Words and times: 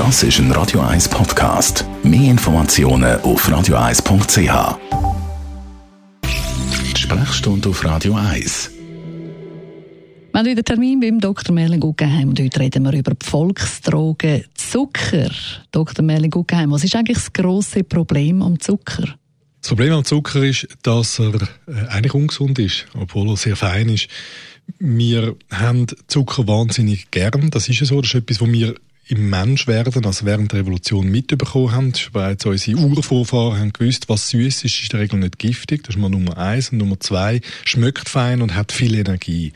Das 0.00 0.22
ist 0.22 0.38
ein 0.38 0.50
Radio 0.52 0.80
1 0.80 1.10
Podcast. 1.10 1.84
Mehr 2.02 2.30
Informationen 2.30 3.20
auf 3.20 3.46
radio1.ch. 3.46 4.78
Sprechstunde 6.98 7.68
auf 7.68 7.84
Radio 7.84 8.14
1. 8.14 8.70
Wir 8.72 10.38
haben 10.38 10.46
wieder 10.46 10.62
Termin 10.62 11.00
beim 11.00 11.20
Dr. 11.20 11.54
Merlin 11.54 11.80
Guggenheim 11.80 12.30
und 12.30 12.40
heute 12.40 12.60
reden 12.60 12.84
wir 12.84 12.94
über 12.94 13.12
die 13.12 13.26
Volksdroge 13.26 14.46
Zucker. 14.54 15.30
Dr. 15.70 16.02
Merlin 16.02 16.30
Guggenheim, 16.30 16.70
was 16.70 16.82
ist 16.82 16.96
eigentlich 16.96 17.18
das 17.18 17.34
grosse 17.34 17.84
Problem 17.84 18.40
am 18.40 18.58
Zucker? 18.58 19.04
Das 19.60 19.68
Problem 19.68 19.92
am 19.92 20.06
Zucker 20.06 20.42
ist, 20.42 20.66
dass 20.82 21.18
er 21.18 21.34
äh, 21.34 21.88
eigentlich 21.90 22.14
ungesund 22.14 22.58
ist, 22.58 22.86
obwohl 22.98 23.28
er 23.28 23.36
sehr 23.36 23.54
fein 23.54 23.90
ist. 23.90 24.08
Wir 24.78 25.36
haben 25.50 25.88
Zucker 26.06 26.48
wahnsinnig 26.48 27.10
gern. 27.10 27.50
Das 27.50 27.68
ist 27.68 27.80
ja 27.80 27.86
so. 27.86 28.00
Das 28.00 28.08
ist 28.08 28.14
etwas, 28.14 28.40
was 28.40 28.50
wir 28.50 28.74
im 29.10 29.28
Menschwerden, 29.28 30.04
also 30.06 30.24
während 30.24 30.52
der 30.52 30.60
Revolution 30.60 31.08
mitbekommen 31.08 31.72
haben. 31.72 31.92
Bereits 32.12 32.46
unsere 32.46 32.78
Urvorfahren 32.78 33.58
haben 33.58 33.72
gewusst, 33.72 34.08
was 34.08 34.30
süß 34.30 34.64
ist, 34.64 34.64
ist 34.64 34.82
in 34.84 34.88
der 34.90 35.00
Regel 35.00 35.18
nicht 35.18 35.38
giftig. 35.38 35.82
Das 35.82 35.96
ist 35.96 36.00
mal 36.00 36.08
Nummer 36.08 36.38
eins. 36.38 36.70
Und 36.70 36.78
Nummer 36.78 37.00
zwei, 37.00 37.40
schmeckt 37.64 38.08
fein 38.08 38.40
und 38.40 38.54
hat 38.54 38.70
viel 38.70 38.94
Energie. 38.94 39.52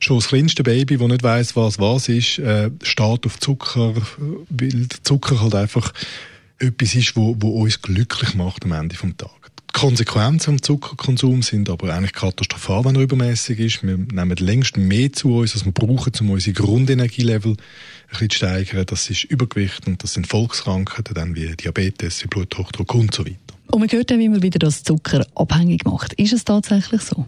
Schon 0.00 0.18
das 0.18 0.28
kleinste 0.28 0.64
Baby, 0.64 0.96
das 0.96 1.08
nicht 1.08 1.22
weiß, 1.22 1.56
was 1.56 1.78
was 1.78 2.08
ist, 2.08 2.38
äh, 2.40 2.70
steht 2.82 3.26
auf 3.26 3.38
Zucker, 3.38 3.94
weil 4.48 4.88
Zucker 5.02 5.40
halt 5.40 5.54
einfach 5.54 5.92
etwas 6.58 6.94
ist, 6.94 7.16
wo, 7.16 7.36
wo 7.38 7.62
uns 7.62 7.80
glücklich 7.80 8.34
macht 8.34 8.64
am 8.64 8.72
Ende 8.72 8.96
vom 8.96 9.16
Tag. 9.16 9.30
Konsequenzen 9.80 10.50
am 10.50 10.62
Zuckerkonsum 10.62 11.40
sind 11.40 11.70
aber 11.70 11.94
eigentlich 11.94 12.12
katastrophal, 12.12 12.84
wenn 12.84 12.96
er 12.96 13.00
übermäßig 13.00 13.58
ist. 13.60 13.82
Wir 13.82 13.96
nehmen 13.96 14.36
längst 14.36 14.76
mehr 14.76 15.10
zu 15.10 15.36
uns, 15.36 15.54
als 15.54 15.64
wir 15.64 15.72
brauchen, 15.72 16.12
um 16.20 16.30
unsere 16.32 16.52
Grundenergielevel 16.52 17.52
ein 17.52 17.56
bisschen 18.10 18.28
zu 18.28 18.36
steigern. 18.36 18.84
Das 18.84 19.08
ist 19.08 19.24
Übergewicht 19.24 19.86
und 19.86 20.02
das 20.02 20.12
sind 20.12 20.26
Volkskrankheiten, 20.26 21.14
dann 21.14 21.34
wie 21.34 21.56
Diabetes, 21.56 22.22
wie 22.22 22.28
Bluthochdruck 22.28 22.94
und 22.94 23.14
so 23.14 23.24
weiter. 23.24 23.38
Und 23.68 23.80
man 23.80 23.90
hört 23.90 24.10
dann 24.10 24.20
immer 24.20 24.42
wieder, 24.42 24.58
dass 24.58 24.82
Zucker 24.82 25.26
abhängig 25.34 25.86
macht. 25.86 26.12
Ist 26.12 26.34
es 26.34 26.44
tatsächlich 26.44 27.00
so? 27.00 27.24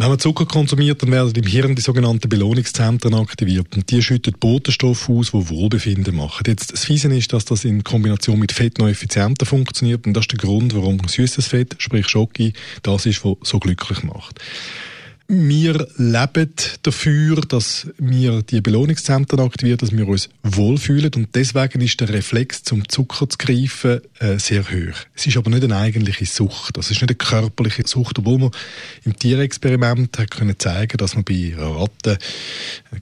Wenn 0.00 0.10
man 0.10 0.20
Zucker 0.20 0.46
konsumiert, 0.46 1.02
dann 1.02 1.10
werden 1.10 1.34
im 1.34 1.44
Hirn 1.44 1.74
die 1.74 1.82
sogenannten 1.82 2.28
Belohnungszentren 2.28 3.14
aktiviert 3.14 3.74
und 3.74 3.90
die 3.90 4.00
schütten 4.00 4.32
Botenstoffe 4.38 5.08
aus, 5.08 5.32
die 5.32 5.48
Wohlbefinden 5.48 6.14
machen. 6.14 6.44
Jetzt, 6.46 6.72
das 6.72 6.84
Fiese 6.84 7.12
ist, 7.12 7.32
dass 7.32 7.46
das 7.46 7.64
in 7.64 7.82
Kombination 7.82 8.38
mit 8.38 8.52
Fett 8.52 8.78
noch 8.78 8.86
effizienter 8.86 9.44
funktioniert 9.44 10.06
und 10.06 10.14
das 10.14 10.22
ist 10.22 10.30
der 10.30 10.38
Grund, 10.38 10.72
warum 10.76 11.00
süßes 11.08 11.48
Fett, 11.48 11.74
sprich 11.78 12.06
Schoki, 12.06 12.52
das 12.84 13.06
ist, 13.06 13.24
was 13.24 13.38
so 13.42 13.58
glücklich 13.58 14.04
macht. 14.04 14.38
Wir 15.30 15.86
leben 15.98 16.54
dafür, 16.84 17.42
dass 17.42 17.86
wir 17.98 18.40
die 18.40 18.62
Belohnungszentren 18.62 19.40
aktivieren, 19.40 19.76
dass 19.76 19.92
wir 19.92 20.08
uns 20.08 20.30
wohlfühlen 20.42 21.12
und 21.16 21.34
deswegen 21.34 21.82
ist 21.82 22.00
der 22.00 22.08
Reflex 22.08 22.62
zum 22.62 22.88
Zucker 22.88 23.28
zu 23.28 23.36
greifen 23.36 24.00
äh, 24.20 24.38
sehr 24.38 24.62
hoch. 24.62 24.96
Es 25.14 25.26
ist 25.26 25.36
aber 25.36 25.50
nicht 25.50 25.64
eine 25.64 25.76
eigentliche 25.76 26.24
Sucht, 26.24 26.78
das 26.78 26.86
ist 26.90 27.02
nicht 27.02 27.10
eine 27.10 27.14
körperliche 27.14 27.86
Sucht, 27.86 28.20
obwohl 28.20 28.38
man 28.38 28.50
im 29.04 29.18
Tierexperiment 29.18 30.18
hat 30.18 30.30
können 30.30 30.58
zeigen, 30.58 30.96
dass 30.96 31.14
man 31.14 31.24
bei 31.24 31.54
Ratten 31.58 32.16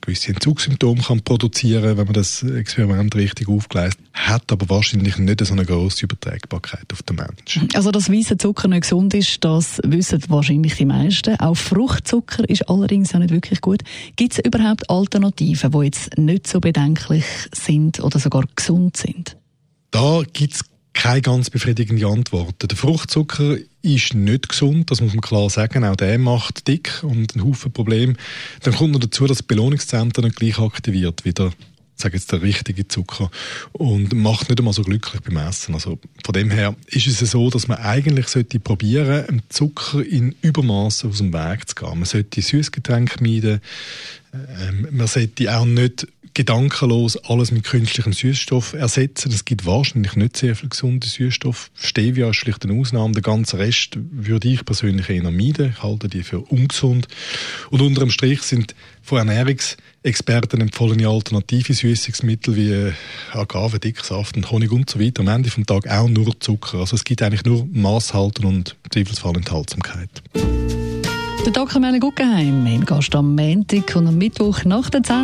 gewisse 0.01 0.33
Entzugssymptome 0.33 1.03
kann 1.03 1.21
produzieren, 1.21 1.97
wenn 1.97 2.07
man 2.07 2.13
das 2.13 2.43
Experiment 2.43 3.15
richtig 3.15 3.47
aufgleist 3.47 3.99
hat, 4.11 4.51
aber 4.51 4.67
wahrscheinlich 4.67 5.17
nicht 5.17 5.45
so 5.45 5.53
eine 5.53 5.63
große 5.63 6.03
Übertragbarkeit 6.03 6.91
auf 6.91 7.03
den 7.03 7.15
Menschen. 7.15 7.66
Also 7.77 7.91
dass 7.91 8.11
weißer 8.11 8.39
Zucker 8.39 8.67
nicht 8.69 8.81
gesund 8.81 9.13
ist, 9.13 9.43
das 9.43 9.79
wissen 9.83 10.23
wahrscheinlich 10.29 10.73
die 10.77 10.85
meisten. 10.85 11.39
Auch 11.39 11.55
Fruchtzucker 11.55 12.37
Zucker 12.37 12.49
ist 12.49 12.67
allerdings 12.67 13.13
auch 13.13 13.19
nicht 13.19 13.29
wirklich 13.31 13.61
gut. 13.61 13.83
Gibt 14.15 14.33
es 14.33 14.39
überhaupt 14.43 14.89
Alternativen, 14.89 15.71
die 15.71 15.85
jetzt 15.85 16.17
nicht 16.17 16.47
so 16.47 16.59
bedenklich 16.59 17.23
sind 17.53 17.99
oder 17.99 18.17
sogar 18.17 18.45
gesund 18.55 18.97
sind? 18.97 19.37
Da 19.91 20.23
gibt 20.33 20.55
es 20.55 20.65
keine 20.93 21.21
ganz 21.21 21.51
befriedigende 21.51 22.07
Antwort. 22.07 22.55
Der 22.67 22.75
Fruchtzucker 22.75 23.57
ist 23.83 24.15
nicht 24.15 24.49
gesund, 24.49 24.89
das 24.89 24.99
muss 24.99 25.13
man 25.13 25.21
klar 25.21 25.51
sagen. 25.51 25.85
Auch 25.85 25.95
der 25.95 26.17
macht 26.17 26.67
dick 26.67 27.03
und 27.03 27.35
einen 27.35 27.45
Haufen 27.45 27.71
Probleme. 27.71 28.15
Dann 28.63 28.73
kommt 28.73 28.93
noch 28.93 29.01
dazu, 29.01 29.27
dass 29.27 29.37
das 29.37 29.45
Belohnungszentrum 29.45 30.25
nicht 30.25 30.37
gleich 30.37 30.57
aktiviert 30.57 31.25
wie 31.25 31.33
der 31.33 31.51
sage 32.01 32.15
jetzt 32.15 32.31
der 32.31 32.41
richtige 32.41 32.87
Zucker 32.87 33.31
und 33.71 34.13
macht 34.13 34.49
nicht 34.49 34.59
einmal 34.59 34.73
so 34.73 34.83
glücklich 34.83 35.21
beim 35.21 35.37
Essen. 35.37 35.73
Also 35.73 35.99
von 36.23 36.33
dem 36.33 36.51
her 36.51 36.75
ist 36.87 37.07
es 37.07 37.31
so, 37.31 37.49
dass 37.49 37.67
man 37.67 37.77
eigentlich 37.77 38.27
sollte 38.27 38.59
probieren, 38.59 39.25
einen 39.27 39.43
Zucker 39.49 40.05
in 40.05 40.35
Übermaß 40.41 41.05
aus 41.05 41.17
dem 41.17 41.33
Weg 41.33 41.67
zu 41.67 41.75
gehen. 41.75 41.99
Man 41.99 42.05
sollte 42.05 42.41
Süßgetränke 42.41 43.23
meiden. 43.23 43.61
Ähm, 44.33 44.87
man 44.91 45.07
sollte 45.07 45.57
auch 45.57 45.65
nicht 45.65 46.07
gedankenlos 46.37 47.17
alles 47.23 47.49
mit 47.49 47.63
künstlichem 47.63 48.13
Süßstoff 48.13 48.73
ersetzen. 48.73 49.31
Es 49.31 49.43
gibt 49.43 49.65
wahrscheinlich 49.65 50.15
nicht 50.15 50.37
sehr 50.37 50.55
viel 50.55 50.69
gesunde 50.69 51.07
Süßstoff. 51.07 51.71
Stevia 51.73 52.29
ist 52.29 52.35
schlicht 52.35 52.63
eine 52.63 52.79
Ausnahme. 52.79 53.13
Der 53.13 53.23
ganze 53.23 53.57
Rest 53.57 53.97
würde 54.11 54.47
ich 54.47 54.63
persönlich 54.63 55.09
eher 55.09 55.23
meiden. 55.31 55.71
Ich 55.71 55.81
halte 55.81 56.07
die 56.07 56.21
für 56.21 56.41
ungesund. 56.41 57.07
Und 57.71 57.81
unter 57.81 58.01
dem 58.01 58.11
Strich 58.11 58.43
sind 58.43 58.75
von 59.01 59.17
Ernährungsexperten 59.17 60.61
empfohlene 60.61 61.07
alternative 61.07 61.73
Süßungsmittel 61.73 62.55
wie 62.55 62.71
äh, 62.71 62.93
Agave, 63.31 63.79
Dicksaft 63.79 64.37
und 64.37 64.51
Honig 64.51 64.71
und 64.71 64.87
so 64.87 64.99
weiter 64.99 65.21
am 65.21 65.29
Ende 65.29 65.49
vom 65.49 65.65
Tag 65.65 65.89
auch 65.89 66.07
nur 66.07 66.39
Zucker. 66.39 66.81
Also 66.81 66.97
es 66.97 67.03
gibt 67.03 67.23
eigentlich 67.23 67.45
nur 67.45 67.67
Maßhalten 67.71 68.45
und 68.45 68.75
Zweifelsfall 68.91 69.37
Enthaltsamkeit. 69.37 70.21
Der 71.47 71.53
Dr. 71.53 71.79
Melle 71.79 71.99
Guggenheim, 71.99 72.63
mein 72.63 72.85
Gast 72.85 73.15
am 73.15 73.33
Montag 73.33 73.95
und 73.95 74.05
am 74.05 74.17
Mittwoch 74.17 74.65
nach 74.65 74.89
der 74.89 75.01
10. 75.01 75.23